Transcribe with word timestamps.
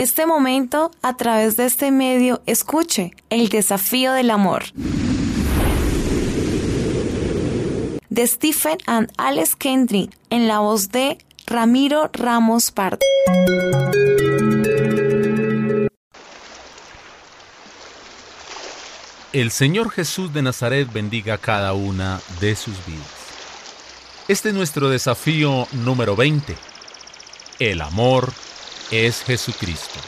en 0.00 0.04
este 0.04 0.24
momento, 0.24 0.92
a 1.02 1.14
través 1.18 1.58
de 1.58 1.66
este 1.66 1.90
medio, 1.90 2.40
escuche 2.46 3.12
el 3.28 3.50
desafío 3.50 4.12
del 4.14 4.30
amor. 4.30 4.64
De 8.08 8.26
Stephen 8.26 8.78
and 8.86 9.12
Alex 9.18 9.56
Kendrick, 9.56 10.10
en 10.30 10.48
la 10.48 10.60
voz 10.60 10.88
de 10.88 11.18
Ramiro 11.46 12.08
Ramos 12.14 12.70
Pardo. 12.70 13.00
El 19.34 19.50
Señor 19.50 19.90
Jesús 19.90 20.32
de 20.32 20.40
Nazaret 20.40 20.90
bendiga 20.90 21.36
cada 21.36 21.74
una 21.74 22.22
de 22.40 22.56
sus 22.56 22.86
vidas. 22.86 23.04
Este 24.28 24.48
es 24.48 24.54
nuestro 24.54 24.88
desafío 24.88 25.68
número 25.72 26.16
20. 26.16 26.56
El 27.58 27.82
amor 27.82 28.32
es 28.90 29.22
Jesucristo. 29.22 30.00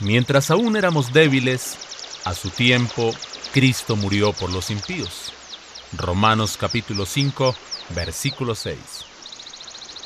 Mientras 0.00 0.50
aún 0.50 0.76
éramos 0.76 1.12
débiles, 1.12 1.78
a 2.24 2.34
su 2.34 2.50
tiempo, 2.50 3.14
Cristo 3.52 3.96
murió 3.96 4.32
por 4.32 4.50
los 4.50 4.70
impíos. 4.70 5.32
Romanos 5.92 6.56
capítulo 6.56 7.06
5, 7.06 7.54
versículo 7.90 8.54
6. 8.54 8.78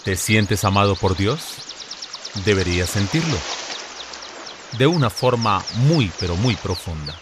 ¿Te 0.05 0.17
sientes 0.17 0.65
amado 0.65 0.97
por 0.97 1.17
Dios? 1.17 1.41
Deberías 2.45 2.91
sentirlo. 2.91 3.37
De 4.79 4.87
una 4.87 5.11
forma 5.11 5.65
muy, 5.75 6.12
pero 6.19 6.37
muy 6.37 6.57
profunda. 6.57 7.15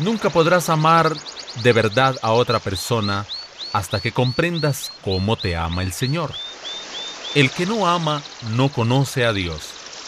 Nunca 0.00 0.30
podrás 0.30 0.68
amar 0.68 1.16
de 1.62 1.72
verdad 1.72 2.16
a 2.22 2.32
otra 2.32 2.58
persona 2.58 3.26
hasta 3.72 4.00
que 4.00 4.12
comprendas 4.12 4.92
cómo 5.02 5.36
te 5.36 5.56
ama 5.56 5.82
el 5.82 5.92
Señor. 5.92 6.32
El 7.34 7.48
que 7.52 7.64
no 7.64 7.86
ama 7.86 8.24
no 8.50 8.70
conoce 8.70 9.24
a 9.24 9.32
Dios, 9.32 9.60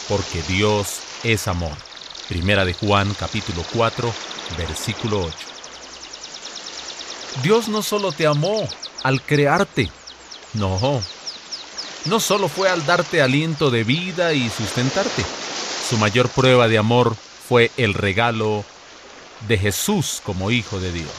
porque 0.09 0.41
Dios 0.41 0.99
es 1.23 1.47
amor. 1.47 1.71
Primera 2.27 2.65
de 2.65 2.73
Juan 2.73 3.13
capítulo 3.17 3.63
4, 3.71 4.13
versículo 4.57 5.21
8. 5.21 5.37
Dios 7.41 7.69
no 7.69 7.81
solo 7.81 8.11
te 8.11 8.27
amó 8.27 8.67
al 9.03 9.21
crearte, 9.21 9.89
no, 10.53 11.01
no 12.03 12.19
solo 12.19 12.49
fue 12.49 12.69
al 12.69 12.85
darte 12.85 13.21
aliento 13.21 13.71
de 13.71 13.85
vida 13.85 14.33
y 14.33 14.49
sustentarte. 14.49 15.23
Su 15.89 15.97
mayor 15.97 16.27
prueba 16.27 16.67
de 16.67 16.77
amor 16.77 17.15
fue 17.47 17.71
el 17.77 17.93
regalo 17.93 18.65
de 19.47 19.57
Jesús 19.57 20.21
como 20.25 20.51
Hijo 20.51 20.81
de 20.81 20.91
Dios. 20.91 21.13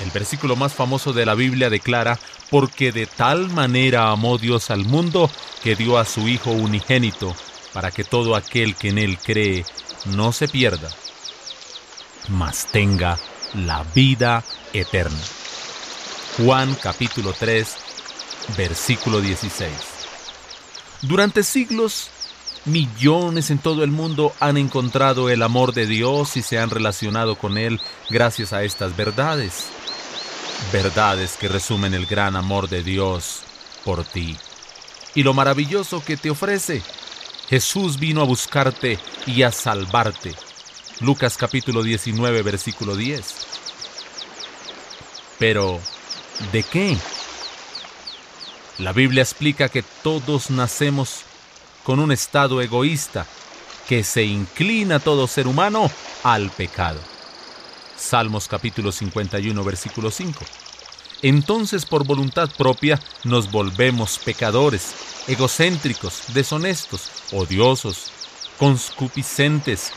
El 0.00 0.10
versículo 0.10 0.56
más 0.56 0.72
famoso 0.74 1.12
de 1.12 1.26
la 1.26 1.34
Biblia 1.34 1.70
declara, 1.70 2.18
porque 2.50 2.92
de 2.92 3.06
tal 3.06 3.48
manera 3.50 4.10
amó 4.10 4.38
Dios 4.38 4.70
al 4.70 4.84
mundo 4.84 5.30
que 5.62 5.76
dio 5.76 5.98
a 5.98 6.04
su 6.04 6.28
Hijo 6.28 6.50
unigénito, 6.50 7.34
para 7.72 7.90
que 7.90 8.04
todo 8.04 8.34
aquel 8.34 8.74
que 8.74 8.88
en 8.88 8.98
Él 8.98 9.18
cree 9.18 9.64
no 10.06 10.32
se 10.32 10.48
pierda, 10.48 10.90
mas 12.28 12.66
tenga 12.66 13.18
la 13.54 13.84
vida 13.94 14.44
eterna. 14.72 15.20
Juan 16.36 16.76
capítulo 16.82 17.32
3, 17.38 17.76
versículo 18.56 19.20
16. 19.20 19.70
Durante 21.02 21.42
siglos, 21.42 22.10
Millones 22.66 23.50
en 23.50 23.58
todo 23.58 23.84
el 23.84 23.90
mundo 23.90 24.34
han 24.38 24.58
encontrado 24.58 25.30
el 25.30 25.42
amor 25.42 25.72
de 25.72 25.86
Dios 25.86 26.36
y 26.36 26.42
se 26.42 26.58
han 26.58 26.68
relacionado 26.68 27.36
con 27.36 27.56
Él 27.56 27.80
gracias 28.10 28.52
a 28.52 28.64
estas 28.64 28.94
verdades. 28.96 29.68
Verdades 30.72 31.36
que 31.36 31.48
resumen 31.48 31.94
el 31.94 32.06
gran 32.06 32.36
amor 32.36 32.68
de 32.68 32.84
Dios 32.84 33.40
por 33.84 34.04
ti. 34.04 34.36
Y 35.14 35.24
lo 35.24 35.34
maravilloso 35.34 36.04
que 36.04 36.16
te 36.16 36.30
ofrece. 36.30 36.82
Jesús 37.48 37.98
vino 37.98 38.20
a 38.22 38.24
buscarte 38.24 38.98
y 39.26 39.42
a 39.42 39.50
salvarte. 39.50 40.32
Lucas 41.00 41.36
capítulo 41.36 41.82
19 41.82 42.42
versículo 42.42 42.94
10. 42.94 43.34
Pero, 45.40 45.80
¿de 46.52 46.62
qué? 46.62 46.96
La 48.78 48.92
Biblia 48.92 49.22
explica 49.22 49.68
que 49.68 49.82
todos 49.82 50.50
nacemos 50.50 51.22
con 51.82 51.98
un 51.98 52.12
estado 52.12 52.62
egoísta 52.62 53.26
que 53.88 54.04
se 54.04 54.22
inclina 54.22 55.00
todo 55.00 55.26
ser 55.26 55.48
humano 55.48 55.90
al 56.22 56.50
pecado. 56.50 57.09
Salmos 58.00 58.48
capítulo 58.48 58.92
51 58.92 59.62
versículo 59.62 60.10
5. 60.10 60.44
Entonces 61.22 61.84
por 61.84 62.06
voluntad 62.06 62.48
propia 62.56 62.98
nos 63.24 63.50
volvemos 63.50 64.18
pecadores, 64.18 64.94
egocéntricos, 65.28 66.22
deshonestos, 66.32 67.10
odiosos, 67.32 68.10
conscupiscentes, 68.58 69.92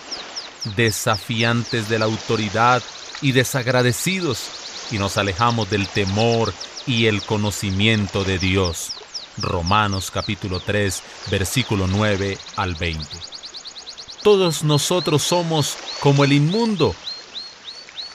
desafiantes 0.76 1.88
de 1.88 2.00
la 2.00 2.06
autoridad 2.06 2.84
y 3.22 3.32
desagradecidos, 3.32 4.90
y 4.92 4.98
nos 4.98 5.18
alejamos 5.18 5.70
del 5.70 5.88
temor 5.88 6.54
y 6.86 7.06
el 7.06 7.22
conocimiento 7.24 8.26
de 8.26 8.38
Dios. 8.38 8.92
Romanos 9.38 10.12
capítulo 10.12 10.60
3, 10.60 11.02
versículo 11.32 11.88
9 11.88 12.38
al 12.58 12.76
20. 12.76 13.08
Todos 14.22 14.64
nosotros 14.64 15.24
somos 15.24 15.78
como 16.02 16.26
el 16.26 16.34
inmundo, 16.34 16.94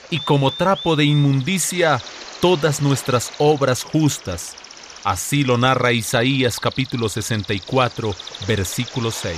y 0.09 0.19
como 0.19 0.51
trapo 0.51 0.95
de 0.95 1.05
inmundicia 1.05 2.01
todas 2.41 2.81
nuestras 2.81 3.31
obras 3.37 3.83
justas. 3.83 4.55
Así 5.03 5.43
lo 5.43 5.57
narra 5.57 5.91
Isaías 5.91 6.59
capítulo 6.59 7.09
64, 7.09 8.15
versículo 8.47 9.11
6. 9.11 9.37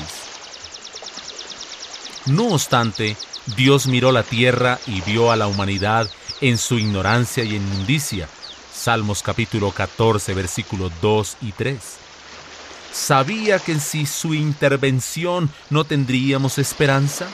No 2.28 2.50
obstante, 2.50 3.16
Dios 3.56 3.88
miró 3.88 4.12
la 4.12 4.24
tierra 4.24 4.80
y 4.88 5.02
vio 5.02 5.32
a 5.32 5.36
la 5.36 5.48
humanidad 5.48 6.10
en 6.42 6.58
su 6.58 6.78
ignorancia 6.80 7.44
y 7.44 7.56
inmundicia, 7.56 8.28
Salmos 8.74 9.22
capítulo 9.22 9.72
14, 9.72 10.34
versículos 10.34 10.92
2 11.02 11.38
y 11.42 11.52
3. 11.52 11.80
¿Sabía 12.92 13.60
que 13.60 13.80
si 13.80 14.06
su 14.06 14.34
intervención 14.34 15.50
no 15.70 15.84
tendríamos 15.84 16.58
esperanza? 16.58 17.28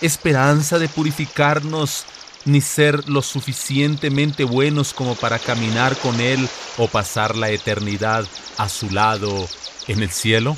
Esperanza 0.00 0.78
de 0.78 0.88
purificarnos 0.88 2.04
ni 2.48 2.60
ser 2.60 3.08
lo 3.08 3.22
suficientemente 3.22 4.44
buenos 4.44 4.92
como 4.92 5.14
para 5.14 5.38
caminar 5.38 5.96
con 5.98 6.20
Él 6.20 6.48
o 6.76 6.88
pasar 6.88 7.36
la 7.36 7.50
eternidad 7.50 8.26
a 8.56 8.68
su 8.68 8.90
lado 8.90 9.48
en 9.86 10.02
el 10.02 10.10
cielo? 10.10 10.56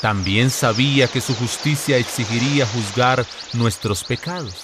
También 0.00 0.50
sabía 0.50 1.08
que 1.08 1.20
su 1.20 1.34
justicia 1.34 1.96
exigiría 1.96 2.66
juzgar 2.66 3.26
nuestros 3.52 4.04
pecados. 4.04 4.54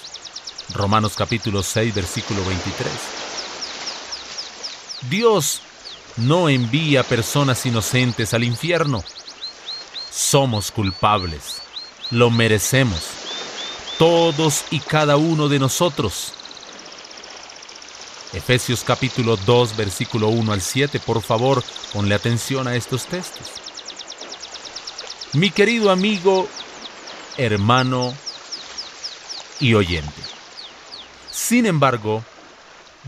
Romanos 0.73 1.15
capítulo 1.17 1.63
6, 1.63 1.95
versículo 1.95 2.45
23. 2.45 2.89
Dios 5.11 5.61
no 6.17 6.49
envía 6.49 7.03
personas 7.03 7.67
inocentes 7.67 8.33
al 8.33 8.45
infierno. 8.45 9.03
Somos 10.11 10.71
culpables. 10.71 11.61
Lo 12.11 12.31
merecemos. 12.31 13.01
Todos 13.99 14.65
y 14.71 14.81
cada 14.81 15.17
uno 15.17 15.49
de 15.49 15.59
nosotros. 15.59 16.33
Efesios 18.33 18.83
capítulo 18.83 19.37
2, 19.37 19.77
versículo 19.77 20.29
1 20.29 20.53
al 20.53 20.61
7. 20.61 20.99
Por 20.99 21.23
favor, 21.23 21.63
ponle 21.93 22.17
atención 22.17 22.67
a 22.67 22.75
estos 22.75 23.07
textos. 23.07 23.53
Mi 25.35 25.51
querido 25.51 25.91
amigo, 25.91 26.49
hermano 27.37 28.13
y 29.61 29.75
oyente. 29.75 30.21
Sin 31.31 31.67
embargo, 31.67 32.25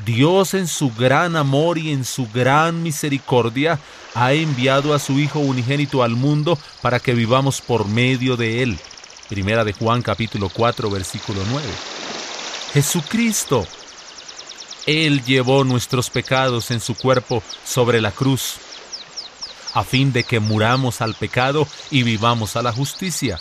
Dios 0.05 0.55
en 0.55 0.69
su 0.69 0.93
gran 0.93 1.35
amor 1.35 1.79
y 1.79 1.91
en 1.91 2.05
su 2.05 2.29
gran 2.29 2.83
misericordia 2.83 3.81
ha 4.15 4.33
enviado 4.33 4.95
a 4.95 5.01
su 5.01 5.19
Hijo 5.19 5.41
unigénito 5.41 6.05
al 6.05 6.13
mundo 6.13 6.57
para 6.83 7.01
que 7.01 7.15
vivamos 7.15 7.61
por 7.61 7.89
medio 7.89 8.37
de 8.37 8.63
Él. 8.63 8.79
Primera 9.29 9.65
de 9.65 9.73
Juan 9.73 10.03
capítulo 10.03 10.49
4 10.49 10.89
versículo 10.89 11.43
9. 11.51 11.67
Jesucristo. 12.73 13.67
Él 14.87 15.25
llevó 15.25 15.65
nuestros 15.65 16.11
pecados 16.11 16.71
en 16.71 16.81
su 16.81 16.95
cuerpo 16.95 17.43
sobre 17.65 18.01
la 18.01 18.13
cruz, 18.13 18.55
a 19.75 19.83
fin 19.83 20.13
de 20.13 20.23
que 20.23 20.39
muramos 20.39 21.01
al 21.01 21.15
pecado 21.15 21.67
y 21.91 22.05
vivamos 22.05 22.55
a 22.55 22.63
la 22.63 22.73
justicia. 22.73 23.41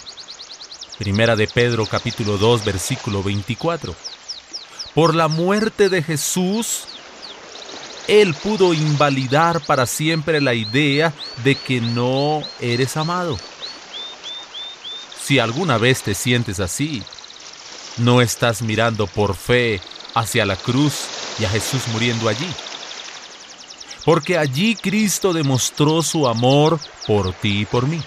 Primera 0.98 1.36
de 1.36 1.48
Pedro 1.48 1.86
capítulo 1.86 2.40
2 2.40 2.66
versículo 2.66 3.22
24. 3.22 3.94
Por 4.96 5.14
la 5.14 5.28
muerte 5.28 5.90
de 5.90 6.02
Jesús, 6.02 6.86
Él 8.08 8.34
pudo 8.34 8.74
invalidar 8.74 9.62
para 9.62 9.86
siempre 9.86 10.42
la 10.42 10.56
idea 10.56 11.14
de 11.44 11.54
que 11.54 11.80
no 11.80 12.42
eres 12.60 12.98
amado. 12.98 13.38
Si 15.26 15.40
alguna 15.40 15.80
vez 15.80 16.04
te 16.04 16.14
sientes 16.14 16.60
así, 16.60 17.02
no 17.98 18.22
estás 18.22 18.62
mirando 18.62 19.08
por 19.08 19.36
fe 19.36 19.82
hacia 20.14 20.46
la 20.46 20.56
cruz 20.56 21.08
y 21.40 21.46
a 21.46 21.50
Jesús 21.50 21.82
muriendo 21.92 22.30
allí. 22.30 22.48
Porque 24.04 24.38
allí 24.38 24.76
Cristo 24.76 25.34
demostró 25.34 26.04
su 26.04 26.28
amor 26.28 26.80
por 27.08 27.34
ti 27.34 27.62
y 27.62 27.66
por 27.66 27.88
mí. 27.88 28.04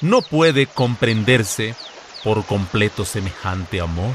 no 0.00 0.22
puede 0.22 0.66
comprenderse 0.66 1.74
por 2.22 2.46
completo 2.46 3.04
semejante 3.04 3.82
amor. 3.82 4.14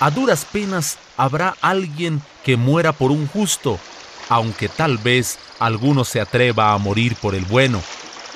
A 0.00 0.10
duras 0.10 0.44
penas 0.44 0.98
habrá 1.16 1.56
alguien 1.62 2.20
que 2.44 2.58
muera 2.58 2.92
por 2.92 3.10
un 3.10 3.26
justo, 3.26 3.80
aunque 4.28 4.68
tal 4.68 4.98
vez 4.98 5.38
alguno 5.58 6.04
se 6.04 6.20
atreva 6.20 6.74
a 6.74 6.78
morir 6.78 7.16
por 7.16 7.34
el 7.34 7.46
bueno. 7.46 7.82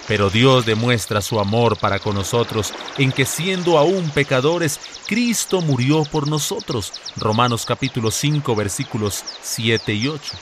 Pero 0.07 0.29
Dios 0.29 0.67
demuestra 0.67 1.23
su 1.23 1.41
amor 1.41 1.79
para 1.79 1.99
con 1.99 2.15
nosotros 2.15 2.73
en 2.99 3.11
que 3.11 3.25
siendo 3.25 3.79
aún 3.79 4.11
pecadores, 4.11 4.79
Cristo 5.07 5.63
murió 5.63 6.05
por 6.05 6.29
nosotros. 6.29 6.93
Romanos 7.17 7.65
capítulo 7.65 8.11
5 8.11 8.55
versículos 8.55 9.25
7 9.43 9.95
y 9.95 10.09
8. 10.09 10.33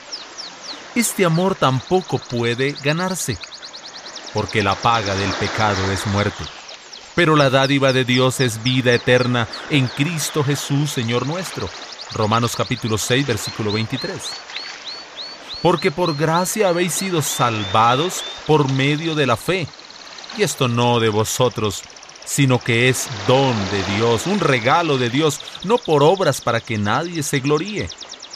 Este 0.95 1.25
amor 1.25 1.55
tampoco 1.55 2.19
puede 2.19 2.73
ganarse, 2.83 3.37
porque 4.33 4.61
la 4.61 4.75
paga 4.75 5.15
del 5.15 5.31
pecado 5.33 5.91
es 5.91 6.05
muerte. 6.07 6.43
Pero 7.15 7.35
la 7.35 7.49
dádiva 7.49 7.93
de 7.93 8.05
Dios 8.05 8.39
es 8.41 8.61
vida 8.63 8.93
eterna 8.93 9.47
en 9.69 9.87
Cristo 9.87 10.43
Jesús, 10.43 10.91
Señor 10.91 11.25
nuestro. 11.25 11.69
Romanos 12.11 12.55
capítulo 12.55 12.97
6 12.97 13.25
versículo 13.25 13.71
23 13.71 14.52
porque 15.63 15.91
por 15.91 16.15
gracia 16.17 16.67
habéis 16.67 16.93
sido 16.93 17.21
salvados 17.21 18.21
por 18.45 18.69
medio 18.69 19.15
de 19.15 19.25
la 19.25 19.37
fe. 19.37 19.65
Y 20.37 20.43
esto 20.43 20.67
no 20.67 20.99
de 20.99 21.07
vosotros, 21.07 21.81
sino 22.25 22.59
que 22.59 22.89
es 22.89 23.07
don 23.27 23.55
de 23.71 23.81
Dios, 23.95 24.27
un 24.27 24.41
regalo 24.41 24.97
de 24.97 25.09
Dios, 25.09 25.39
no 25.63 25.77
por 25.77 26.03
obras 26.03 26.41
para 26.41 26.59
que 26.59 26.77
nadie 26.77 27.23
se 27.23 27.39
gloríe. 27.39 27.89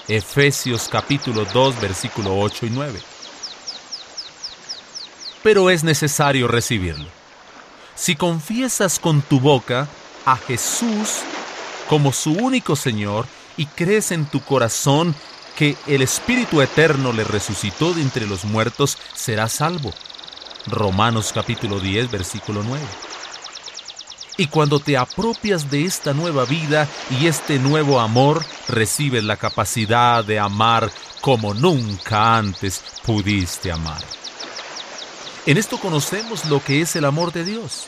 Efesios 0.07 0.88
capítulo 0.89 1.44
2 1.53 1.81
versículo 1.81 2.39
8 2.39 2.65
y 2.68 2.69
9. 2.69 3.01
Pero 5.44 5.69
es 5.69 5.83
necesario 5.83 6.47
recibirlo. 6.47 7.07
Si 7.94 8.15
confiesas 8.15 9.00
con 9.00 9.21
tu 9.21 9.41
boca 9.41 9.89
a 10.25 10.38
Jesús 10.38 11.24
como 11.89 12.13
su 12.13 12.31
único 12.31 12.77
Señor 12.77 13.25
y 13.57 13.65
crees 13.65 14.12
en 14.13 14.27
tu 14.27 14.39
corazón 14.39 15.13
que 15.57 15.75
el 15.88 16.04
Espíritu 16.04 16.62
Eterno 16.62 17.12
le 17.12 17.24
resucitó 17.24 17.92
de 17.95 18.04
entre 18.04 18.27
los 18.27 18.45
muertos, 18.45 18.95
será 19.15 19.50
salvo. 19.50 19.92
Romanos 20.68 21.31
capítulo 21.33 21.80
10, 21.80 22.12
versículo 22.12 22.62
9. 22.63 22.86
Y 24.38 24.45
cuando 24.48 24.80
te 24.80 24.98
apropias 24.98 25.71
de 25.71 25.83
esta 25.83 26.13
nueva 26.13 26.45
vida 26.45 26.88
y 27.09 27.25
este 27.25 27.57
nuevo 27.57 28.00
amor, 28.00 28.45
recibes 28.68 29.24
la 29.24 29.38
capacidad 29.38 30.24
de 30.24 30.38
amar 30.38 30.92
como 31.21 31.56
nunca 31.56 32.38
antes 32.38 32.83
pudiste 33.03 33.71
amar. 33.71 34.03
En 35.48 35.57
esto 35.57 35.80
conocemos 35.80 36.45
lo 36.45 36.63
que 36.63 36.81
es 36.81 36.95
el 36.95 37.06
amor 37.06 37.33
de 37.33 37.44
Dios, 37.44 37.86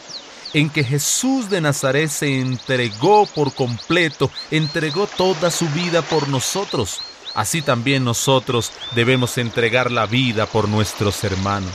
en 0.54 0.72
que 0.72 0.83
Jesús 0.83 1.51
de 1.51 1.62
Nazaret 1.62 2.10
se 2.10 2.39
entregó 2.39 3.27
por 3.27 3.54
completo, 3.54 4.31
entregó 4.50 5.06
toda 5.06 5.51
su 5.51 5.68
vida 5.69 6.01
por 6.01 6.30
nosotros, 6.30 7.01
así 7.34 7.62
también 7.62 8.04
nosotros 8.04 8.72
debemos 8.96 9.38
entregar 9.38 9.92
la 9.92 10.06
vida 10.06 10.46
por 10.46 10.68
nuestros 10.68 11.24
hermanos. 11.24 11.74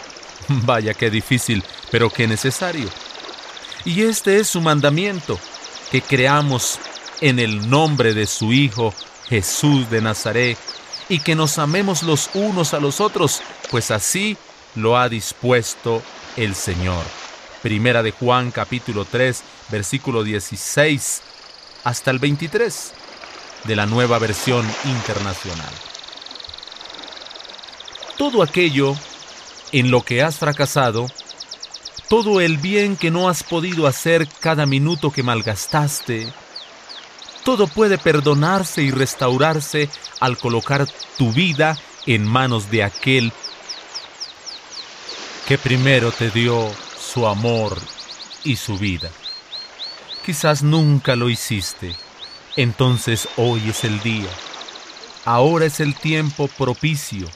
Vaya 0.48 0.94
qué 0.94 1.10
difícil, 1.10 1.64
pero 1.90 2.10
qué 2.10 2.26
necesario. 2.26 2.88
Y 3.84 4.02
este 4.02 4.38
es 4.38 4.48
su 4.48 4.60
mandamiento, 4.60 5.38
que 5.90 6.02
creamos 6.02 6.78
en 7.20 7.38
el 7.38 7.70
nombre 7.70 8.14
de 8.14 8.26
su 8.26 8.52
Hijo 8.52 8.92
Jesús 9.28 9.88
de 9.90 10.00
Nazaret, 10.00 10.58
y 11.08 11.20
que 11.20 11.34
nos 11.34 11.58
amemos 11.58 12.02
los 12.02 12.30
unos 12.34 12.74
a 12.74 12.80
los 12.80 13.00
otros, 13.00 13.40
pues 13.70 13.90
así 13.90 14.36
lo 14.74 14.98
ha 14.98 15.08
dispuesto 15.08 16.02
el 16.36 16.54
Señor. 16.54 17.04
Primera 17.62 18.02
de 18.02 18.10
Juan 18.10 18.50
capítulo 18.50 19.04
3, 19.04 19.42
versículo 19.70 20.24
16 20.24 21.22
hasta 21.84 22.10
el 22.10 22.18
23 22.18 22.92
de 23.66 23.76
la 23.76 23.86
nueva 23.86 24.18
versión 24.18 24.66
internacional. 24.84 25.72
Todo 28.16 28.42
aquello 28.42 28.94
en 29.72 29.90
lo 29.90 30.02
que 30.02 30.22
has 30.22 30.36
fracasado, 30.36 31.06
todo 32.08 32.40
el 32.40 32.56
bien 32.56 32.96
que 32.96 33.10
no 33.10 33.28
has 33.28 33.42
podido 33.42 33.86
hacer 33.86 34.28
cada 34.40 34.64
minuto 34.66 35.10
que 35.10 35.22
malgastaste, 35.22 36.32
todo 37.44 37.66
puede 37.66 37.98
perdonarse 37.98 38.82
y 38.82 38.90
restaurarse 38.90 39.88
al 40.20 40.38
colocar 40.38 40.86
tu 41.18 41.32
vida 41.32 41.78
en 42.06 42.26
manos 42.26 42.70
de 42.70 42.84
aquel 42.84 43.32
que 45.46 45.58
primero 45.58 46.10
te 46.10 46.30
dio 46.30 46.70
su 46.98 47.26
amor 47.26 47.78
y 48.44 48.56
su 48.56 48.78
vida. 48.78 49.10
Quizás 50.24 50.62
nunca 50.62 51.14
lo 51.14 51.28
hiciste 51.28 51.94
entonces 52.56 53.28
hoy 53.36 53.68
es 53.68 53.84
el 53.84 54.00
día. 54.00 54.30
Ahora 55.24 55.66
es 55.66 55.80
el 55.80 55.94
tiempo 55.94 56.48
propicio. 56.48 57.28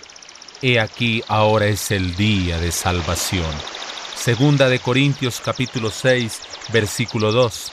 He 0.62 0.80
aquí 0.80 1.22
ahora 1.28 1.66
es 1.66 1.90
el 1.90 2.16
día 2.16 2.58
de 2.58 2.72
salvación. 2.72 3.50
Segunda 4.14 4.68
de 4.68 4.78
Corintios 4.78 5.40
capítulo 5.44 5.90
6, 5.90 6.40
versículo 6.72 7.32
2. 7.32 7.72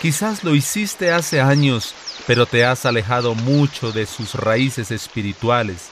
Quizás 0.00 0.44
lo 0.44 0.54
hiciste 0.54 1.10
hace 1.10 1.40
años, 1.40 1.94
pero 2.26 2.46
te 2.46 2.64
has 2.64 2.86
alejado 2.86 3.34
mucho 3.34 3.92
de 3.92 4.06
sus 4.06 4.34
raíces 4.34 4.90
espirituales. 4.90 5.88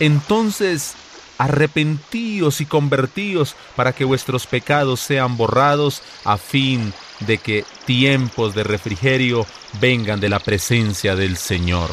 Entonces, 0.00 0.94
arrepentíos 1.36 2.60
y 2.60 2.66
convertíos 2.66 3.54
para 3.76 3.92
que 3.92 4.04
vuestros 4.04 4.46
pecados 4.46 5.00
sean 5.00 5.36
borrados 5.36 6.02
a 6.24 6.36
fin 6.36 6.92
de 6.92 7.07
que 7.26 7.64
tiempos 7.84 8.54
de 8.54 8.64
refrigerio 8.64 9.46
vengan 9.80 10.20
de 10.20 10.28
la 10.28 10.38
presencia 10.38 11.16
del 11.16 11.36
Señor. 11.36 11.90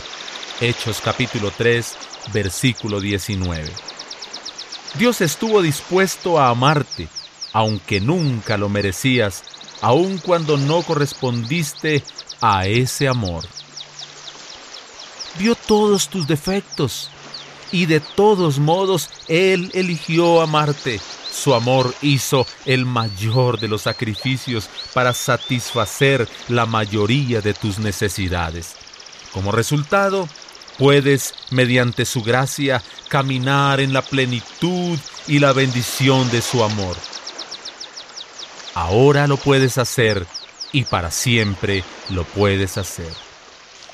Hechos 0.62 1.02
capítulo 1.04 1.52
3, 1.52 1.98
versículo 2.32 3.00
19. 3.00 3.72
Dios 4.94 5.22
estuvo 5.22 5.62
dispuesto 5.62 6.40
a 6.40 6.50
amarte, 6.50 7.10
aunque 7.52 8.00
nunca 8.00 8.58
lo 8.58 8.70
merecías, 8.70 9.44
aun 9.82 10.20
cuando 10.20 10.58
no 10.58 10.84
correspondiste 10.84 12.04
a 12.40 12.68
ese 12.68 13.08
amor. 13.08 13.46
Vio 15.38 15.56
todos 15.56 16.08
tus 16.08 16.28
defectos 16.28 17.10
y 17.72 17.88
de 17.88 18.00
todos 18.00 18.60
modos 18.60 19.10
Él 19.28 19.70
eligió 19.74 20.42
amarte 20.42 21.02
su 21.36 21.54
amor 21.54 21.94
hizo 22.02 22.48
el 22.66 22.86
mayor 22.86 23.60
de 23.60 23.68
los 23.68 23.84
sacrificios 23.84 24.70
para 24.94 25.14
satisfacer 25.14 26.28
la 26.48 26.66
mayoría 26.66 27.42
de 27.42 27.54
tus 27.54 27.78
necesidades. 27.78 28.76
Como 29.32 29.52
resultado, 29.52 30.28
puedes, 30.78 31.34
mediante 31.52 32.06
su 32.06 32.24
gracia, 32.24 32.82
caminar 33.10 33.80
en 33.80 33.94
la 33.94 34.02
plenitud 34.02 34.98
y 35.28 35.40
la 35.40 35.54
bendición 35.54 36.30
de 36.32 36.42
su 36.42 36.64
amor. 36.64 36.96
Ahora 38.74 39.28
lo 39.28 39.38
puedes 39.38 39.78
hacer 39.78 40.26
y 40.72 40.84
para 40.84 41.12
siempre 41.12 41.84
lo 42.10 42.24
puedes 42.24 42.78
hacer. 42.78 43.12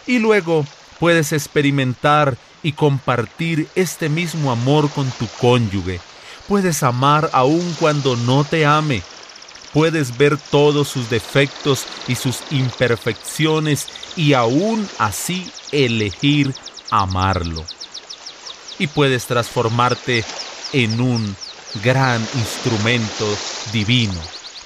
Y 0.08 0.20
luego 0.20 0.66
puedes 1.00 1.32
experimentar 1.34 2.38
y 2.64 2.74
compartir 2.74 3.68
este 3.76 4.10
mismo 4.10 4.52
amor 4.52 4.90
con 4.90 5.10
tu 5.12 5.28
cónyuge, 5.40 6.00
Puedes 6.48 6.84
amar 6.84 7.30
aun 7.34 7.76
cuando 7.80 8.16
no 8.16 8.44
te 8.44 8.66
ame. 8.66 9.04
Puedes 9.74 10.18
ver 10.18 10.38
todos 10.38 10.90
sus 10.90 11.10
defectos 11.10 11.86
y 12.08 12.16
sus 12.16 12.40
imperfecciones 12.52 13.88
y 14.18 14.34
aún 14.34 14.88
así 15.00 15.50
elegir 15.72 16.54
amarlo. 16.90 17.64
Y 18.80 18.88
puedes 18.88 19.26
transformarte 19.26 20.26
en 20.74 21.00
un 21.00 21.36
gran 21.84 22.22
instrumento 22.36 23.26
divino 23.72 24.20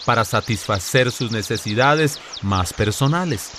para 0.06 0.26
satisfacer 0.26 1.12
sus 1.12 1.32
necesidades 1.32 2.20
más 2.42 2.74
personales. 2.74 3.50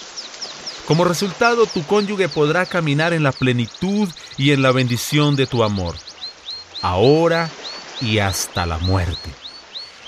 Como 0.87 1.05
resultado, 1.05 1.67
tu 1.67 1.85
cónyuge 1.85 2.29
podrá 2.29 2.65
caminar 2.65 3.13
en 3.13 3.25
la 3.25 3.33
plenitud 3.33 4.09
y 4.37 4.53
en 4.53 4.63
la 4.63 4.71
bendición 4.71 5.35
de 5.35 5.47
tu 5.47 5.65
amor. 5.65 5.97
Ahora 6.81 7.51
y 8.01 8.19
hasta 8.19 8.67
la 8.67 8.79
muerte. 8.79 9.31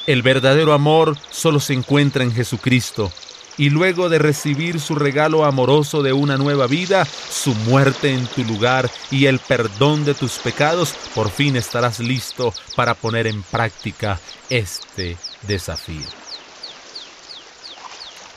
El 0.06 0.22
verdadero 0.22 0.72
amor 0.72 1.16
solo 1.30 1.60
se 1.60 1.74
encuentra 1.74 2.24
en 2.24 2.32
Jesucristo, 2.32 3.12
y 3.58 3.70
luego 3.70 4.08
de 4.08 4.18
recibir 4.20 4.80
su 4.80 4.94
regalo 4.94 5.44
amoroso 5.44 6.02
de 6.02 6.12
una 6.12 6.38
nueva 6.38 6.66
vida, 6.68 7.04
su 7.04 7.54
muerte 7.54 8.14
en 8.14 8.26
tu 8.28 8.44
lugar 8.44 8.88
y 9.10 9.26
el 9.26 9.40
perdón 9.40 10.04
de 10.04 10.14
tus 10.14 10.38
pecados, 10.38 10.94
por 11.14 11.28
fin 11.30 11.56
estarás 11.56 11.98
listo 11.98 12.54
para 12.76 12.94
poner 12.94 13.26
en 13.26 13.42
práctica 13.42 14.20
este 14.48 15.16
desafío. 15.42 16.06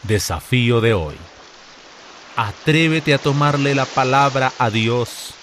Desafío 0.04 0.82
de 0.82 0.96
hoy. 0.96 1.16
Atrévete 2.36 3.14
a 3.14 3.20
tomarle 3.20 3.76
la 3.76 3.86
palabra 3.86 4.52
a 4.58 4.72
Dios 4.72 5.36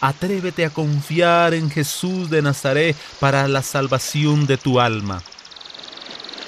Atrévete 0.00 0.64
a 0.64 0.70
confiar 0.70 1.54
en 1.54 1.70
Jesús 1.70 2.30
de 2.30 2.42
Nazaret 2.42 2.96
para 3.18 3.48
la 3.48 3.62
salvación 3.62 4.46
de 4.46 4.58
tu 4.58 4.80
alma. 4.80 5.22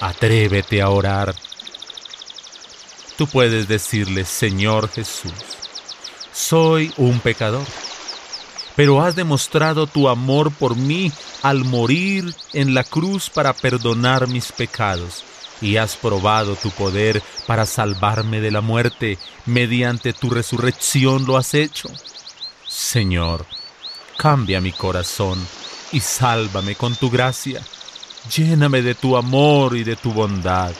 Atrévete 0.01 0.81
a 0.81 0.89
orar. 0.89 1.35
Tú 3.17 3.27
puedes 3.27 3.67
decirle, 3.67 4.23
Señor 4.23 4.89
Jesús, 4.89 5.33
soy 6.31 6.93
un 6.95 7.19
pecador, 7.19 7.65
pero 8.75 9.01
has 9.01 9.15
demostrado 9.15 9.87
tu 9.87 10.07
amor 10.07 10.53
por 10.53 10.77
mí 10.77 11.11
al 11.41 11.65
morir 11.65 12.33
en 12.53 12.73
la 12.73 12.85
cruz 12.85 13.29
para 13.29 13.53
perdonar 13.53 14.27
mis 14.29 14.53
pecados 14.53 15.25
y 15.61 15.77
has 15.77 15.97
probado 15.97 16.55
tu 16.55 16.71
poder 16.71 17.21
para 17.45 17.65
salvarme 17.65 18.39
de 18.39 18.51
la 18.51 18.61
muerte. 18.61 19.17
Mediante 19.45 20.13
tu 20.13 20.29
resurrección 20.29 21.25
lo 21.25 21.35
has 21.37 21.53
hecho. 21.53 21.89
Señor, 22.69 23.47
cambia 24.15 24.61
mi 24.61 24.71
corazón 24.71 25.43
y 25.91 26.01
sálvame 26.01 26.75
con 26.75 26.95
tu 26.95 27.09
gracia. 27.09 27.65
Lléname 28.35 28.83
de 28.83 28.93
tu 28.93 29.17
amor 29.17 29.75
y 29.75 29.83
de 29.83 29.95
tu 29.95 30.13
bondad. 30.13 30.71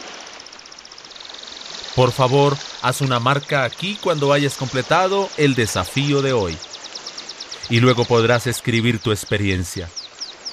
Por 1.95 2.11
favor, 2.11 2.55
haz 2.83 3.01
una 3.01 3.19
marca 3.19 3.63
aquí 3.63 3.97
cuando 3.99 4.31
hayas 4.31 4.55
completado 4.55 5.29
el 5.37 5.55
desafío 5.55 6.21
de 6.21 6.31
hoy. 6.31 6.55
Y 7.71 7.79
luego 7.79 8.05
podrás 8.05 8.45
escribir 8.45 8.99
tu 8.99 9.11
experiencia. 9.11 9.89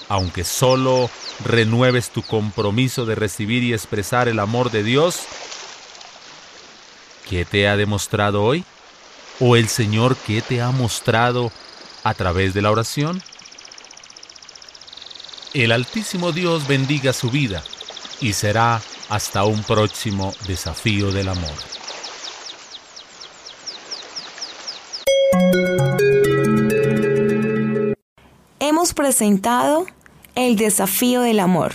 Aunque 0.09 0.43
solo 0.43 1.11
renueves 1.45 2.09
tu 2.09 2.23
compromiso 2.23 3.05
de 3.05 3.15
recibir 3.15 3.63
y 3.63 3.75
expresar 3.75 4.29
el 4.29 4.39
amor 4.39 4.71
de 4.71 4.83
Dios, 4.83 5.21
¿qué 7.29 7.45
te 7.45 7.69
ha 7.69 7.77
demostrado 7.77 8.43
hoy? 8.43 8.65
¿O 9.39 9.57
el 9.57 9.69
Señor 9.69 10.17
qué 10.17 10.41
te 10.41 10.63
ha 10.63 10.71
mostrado 10.71 11.53
a 12.05 12.15
través 12.15 12.55
de 12.55 12.63
la 12.63 12.71
oración? 12.71 13.23
El 15.53 15.73
Altísimo 15.73 16.33
Dios 16.33 16.67
bendiga 16.67 17.13
su 17.13 17.31
vida 17.31 17.63
y 18.21 18.33
será 18.33 18.81
hasta 19.09 19.45
un 19.45 19.63
próximo 19.63 20.35
desafío 20.47 21.11
del 21.11 21.29
amor. 21.29 21.51
Hemos 28.59 28.95
presentado 28.95 29.87
el 30.35 30.57
desafío 30.57 31.21
del 31.21 31.41
amor. 31.41 31.75